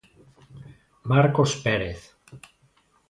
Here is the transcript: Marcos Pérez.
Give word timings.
Marcos 1.11 1.51
Pérez. 1.63 1.99